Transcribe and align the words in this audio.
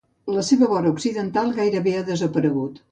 La 0.37 0.43
seva 0.47 0.69
vora 0.71 0.93
occidental 0.95 1.55
gairebé 1.61 1.97
ha 2.01 2.05
desaparegut. 2.13 2.79